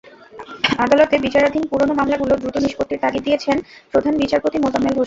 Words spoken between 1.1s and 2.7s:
বিচারাধীন পুরোনো মামলাগুলো দ্রুত